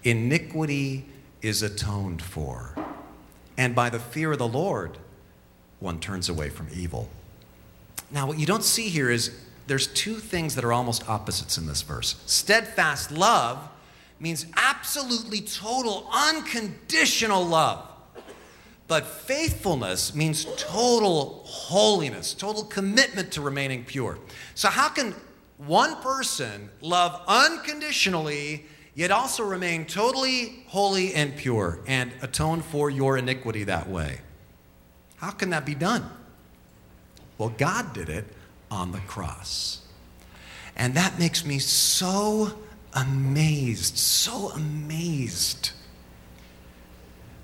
[0.04, 1.06] iniquity
[1.42, 2.76] is atoned for.
[3.56, 4.98] And by the fear of the Lord,
[5.80, 7.08] one turns away from evil.
[8.10, 9.32] Now, what you don't see here is
[9.66, 12.16] there's two things that are almost opposites in this verse.
[12.26, 13.68] Steadfast love
[14.18, 17.88] means absolutely total, unconditional love.
[18.88, 24.18] But faithfulness means total holiness, total commitment to remaining pure.
[24.54, 25.14] So, how can
[25.56, 33.16] one person love unconditionally, yet also remain totally holy and pure and atone for your
[33.16, 34.20] iniquity that way?
[35.16, 36.10] How can that be done?
[37.38, 38.26] Well, God did it
[38.72, 39.82] on the cross.
[40.74, 42.58] And that makes me so
[42.94, 45.72] amazed, so amazed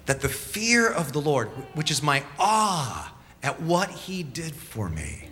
[0.06, 4.88] that the fear of the Lord, which is my awe at what he did for
[4.88, 5.28] me,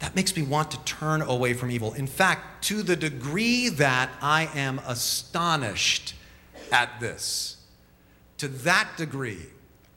[0.00, 1.92] that makes me want to turn away from evil.
[1.94, 6.14] In fact, to the degree that I am astonished
[6.72, 7.58] at this,
[8.38, 9.46] to that degree,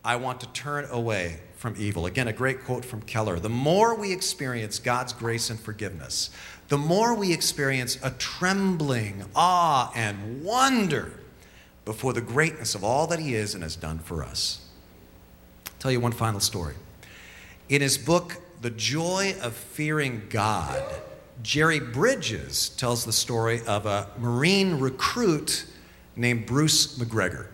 [0.04, 2.08] I want to turn away from evil.
[2.08, 6.32] Again, a great quote from Keller The more we experience God's grace and forgiveness,
[6.70, 11.14] the more we experience a trembling awe and wonder
[11.86, 14.68] before the greatness of all that he is and has done for us.
[15.68, 16.74] I'll tell you one final story.
[17.70, 20.84] In his book, The Joy of Fearing God,
[21.44, 25.68] Jerry Bridges tells the story of a Marine recruit
[26.16, 27.50] named Bruce McGregor.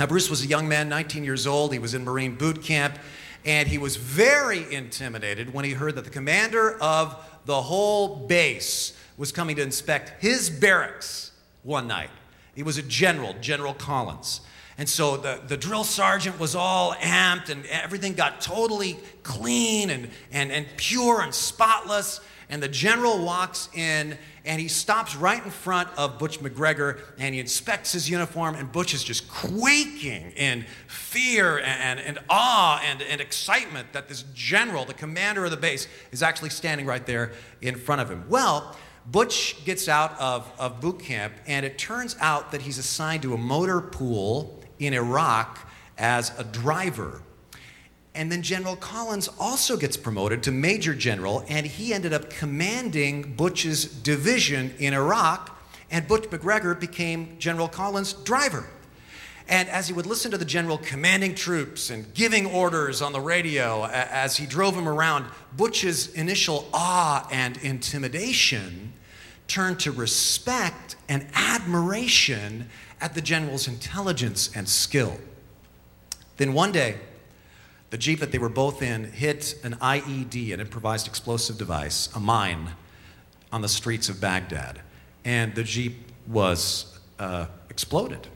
[0.00, 1.74] Now, Bruce was a young man, 19 years old.
[1.74, 2.98] He was in Marine boot camp,
[3.44, 8.98] and he was very intimidated when he heard that the commander of the whole base
[9.18, 11.32] was coming to inspect his barracks
[11.64, 12.08] one night.
[12.54, 14.40] He was a general, General Collins.
[14.78, 20.08] And so the, the drill sergeant was all amped, and everything got totally clean and,
[20.32, 22.22] and, and pure and spotless.
[22.50, 27.34] And the general walks in and he stops right in front of Butch McGregor and
[27.34, 28.56] he inspects his uniform.
[28.56, 34.24] And Butch is just quaking in fear and, and awe and, and excitement that this
[34.34, 37.32] general, the commander of the base, is actually standing right there
[37.62, 38.24] in front of him.
[38.28, 38.76] Well,
[39.06, 43.34] Butch gets out of, of boot camp, and it turns out that he's assigned to
[43.34, 45.58] a motor pool in Iraq
[45.98, 47.22] as a driver.
[48.14, 53.34] And then General Collins also gets promoted to Major General, and he ended up commanding
[53.34, 55.56] Butch's division in Iraq,
[55.90, 58.66] and Butch McGregor became General Collins' driver.
[59.48, 63.20] And as he would listen to the general commanding troops and giving orders on the
[63.20, 68.92] radio as he drove him around, Butch's initial awe and intimidation
[69.48, 72.68] turned to respect and admiration
[73.00, 75.18] at the general's intelligence and skill.
[76.36, 76.98] Then one day,
[77.90, 82.20] the Jeep that they were both in hit an IED, an improvised explosive device, a
[82.20, 82.70] mine,
[83.52, 84.80] on the streets of Baghdad.
[85.24, 88.28] And the Jeep was uh, exploded.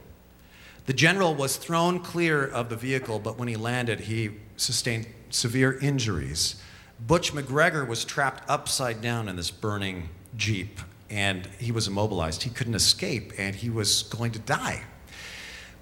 [0.85, 5.79] The general was thrown clear of the vehicle, but when he landed, he sustained severe
[5.79, 6.61] injuries.
[7.07, 10.79] Butch McGregor was trapped upside down in this burning Jeep
[11.09, 12.43] and he was immobilized.
[12.43, 14.83] He couldn't escape, and he was going to die.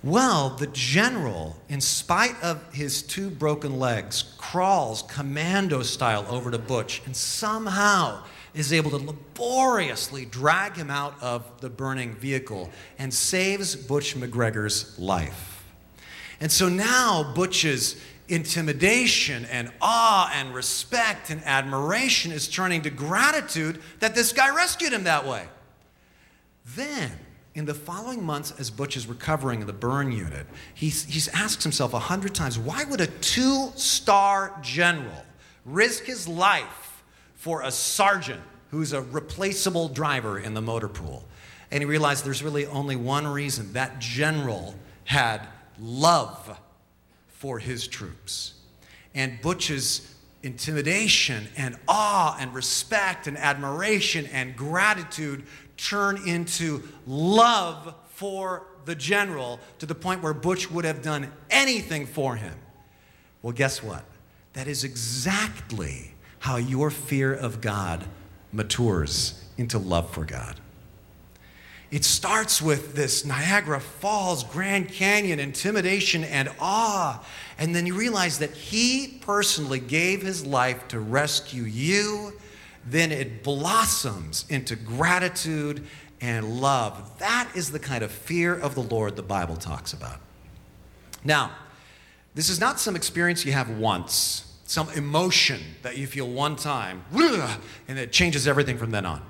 [0.03, 6.57] Well, the general, in spite of his two broken legs, crawls commando style over to
[6.57, 8.21] Butch and somehow
[8.53, 14.99] is able to laboriously drag him out of the burning vehicle and saves Butch McGregor's
[14.99, 15.63] life.
[16.41, 17.95] And so now Butch's
[18.27, 24.91] intimidation and awe and respect and admiration is turning to gratitude that this guy rescued
[24.91, 25.45] him that way.
[26.65, 27.11] Then,
[27.55, 31.61] in the following months, as Butch is recovering in the burn unit, he's, he's asked
[31.61, 35.25] himself a hundred times why would a two star general
[35.65, 37.03] risk his life
[37.35, 38.41] for a sergeant
[38.71, 41.25] who's a replaceable driver in the motor pool?
[41.69, 44.75] And he realized there's really only one reason that general
[45.05, 45.47] had
[45.79, 46.57] love
[47.29, 48.53] for his troops.
[49.13, 55.43] And Butch's intimidation and awe and respect and admiration and gratitude
[55.83, 62.05] turn into love for the general to the point where Butch would have done anything
[62.05, 62.53] for him.
[63.41, 64.05] Well, guess what?
[64.53, 68.03] That is exactly how your fear of God
[68.51, 70.59] matures into love for God.
[71.91, 77.23] It starts with this Niagara Falls, Grand Canyon, intimidation and awe.
[77.59, 82.33] And then you realize that he personally gave his life to rescue you.
[82.85, 85.85] Then it blossoms into gratitude
[86.19, 87.19] and love.
[87.19, 90.19] That is the kind of fear of the Lord the Bible talks about.
[91.23, 91.51] Now,
[92.35, 97.03] this is not some experience you have once, some emotion that you feel one time,
[97.13, 99.21] and it changes everything from then on.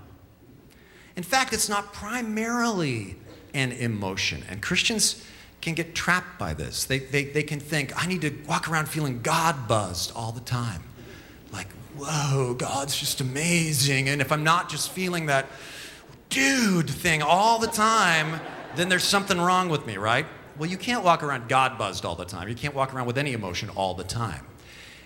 [1.15, 3.17] In fact, it's not primarily
[3.53, 4.43] an emotion.
[4.49, 5.23] And Christians
[5.61, 6.85] can get trapped by this.
[6.85, 10.41] They, they, they can think, I need to walk around feeling God buzzed all the
[10.41, 10.83] time.
[11.97, 14.09] Whoa, God's just amazing.
[14.09, 15.47] And if I'm not just feeling that
[16.29, 18.41] dude thing all the time,
[18.75, 20.25] then there's something wrong with me, right?
[20.57, 22.47] Well, you can't walk around God buzzed all the time.
[22.47, 24.45] You can't walk around with any emotion all the time.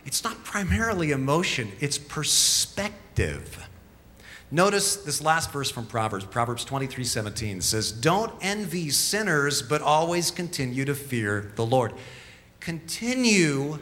[0.05, 3.67] It's not primarily emotion, it's perspective.
[4.49, 10.31] Notice this last verse from Proverbs, Proverbs 23 17 says, Don't envy sinners, but always
[10.31, 11.93] continue to fear the Lord.
[12.61, 13.79] Continue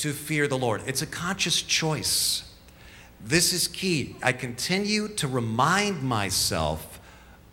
[0.00, 0.82] to fear the Lord.
[0.86, 2.44] It's a conscious choice.
[3.22, 4.16] This is key.
[4.22, 7.00] I continue to remind myself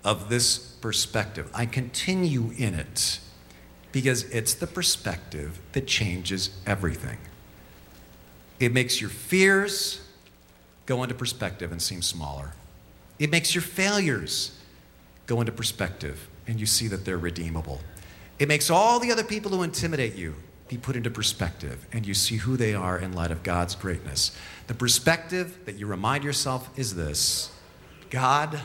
[0.04, 1.50] of this perspective.
[1.54, 3.20] I continue in it
[3.92, 7.18] because it's the perspective that changes everything.
[8.60, 10.02] It makes your fears
[10.86, 12.54] go into perspective and seem smaller.
[13.20, 14.58] It makes your failures
[15.26, 17.82] go into perspective and you see that they're redeemable.
[18.40, 20.36] It makes all the other people who intimidate you
[20.68, 24.38] be put into perspective and you see who they are in light of God's greatness.
[24.68, 27.52] The perspective that you remind yourself is this
[28.10, 28.60] God,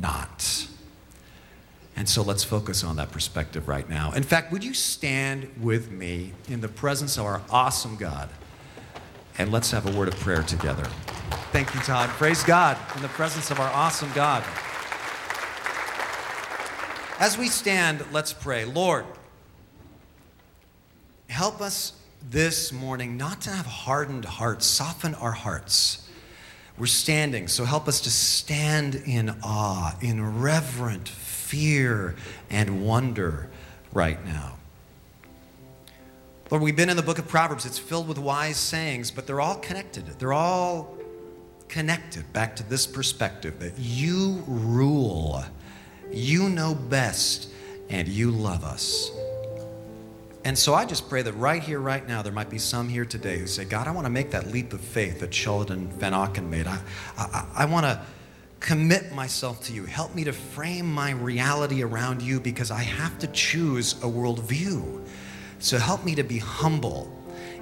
[0.00, 0.66] not.
[1.94, 4.12] And so let's focus on that perspective right now.
[4.12, 8.30] In fact, would you stand with me in the presence of our awesome God?
[9.38, 10.84] And let's have a word of prayer together.
[11.52, 12.08] Thank you, Todd.
[12.10, 14.42] Praise God in the presence of our awesome God.
[17.18, 18.64] As we stand, let's pray.
[18.64, 19.04] Lord,
[21.32, 21.94] help us
[22.30, 26.08] this morning not to have hardened hearts, soften our hearts.
[26.78, 32.14] We're standing, so help us to stand in awe, in reverent fear
[32.50, 33.48] and wonder
[33.92, 34.56] right now.
[36.50, 37.64] Lord, we've been in the book of Proverbs.
[37.64, 40.06] It's filled with wise sayings, but they're all connected.
[40.18, 40.96] They're all
[41.68, 45.42] connected back to this perspective that you rule,
[46.10, 47.48] you know best,
[47.88, 49.10] and you love us.
[50.44, 53.04] And so I just pray that right here, right now, there might be some here
[53.04, 56.48] today who say, God, I want to make that leap of faith that Sheldon Vanauken
[56.48, 56.66] made.
[56.66, 56.80] I,
[57.16, 58.04] I, I want to
[58.58, 59.84] commit myself to you.
[59.84, 65.04] Help me to frame my reality around you because I have to choose a worldview.
[65.60, 67.10] So help me to be humble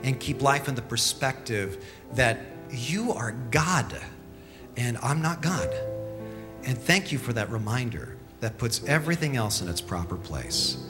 [0.03, 3.95] and keep life in the perspective that you are God
[4.77, 5.69] and I'm not God.
[6.65, 10.90] And thank you for that reminder that puts everything else in its proper place.